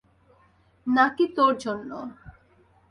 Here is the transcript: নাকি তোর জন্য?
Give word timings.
নাকি 0.87 1.25
তোর 1.35 1.53
জন্য? 1.57 1.91